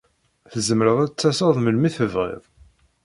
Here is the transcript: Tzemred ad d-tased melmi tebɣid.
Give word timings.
Tzemred 0.51 0.97
ad 1.03 1.09
d-tased 1.11 1.57
melmi 1.59 1.89
tebɣid. 1.95 2.43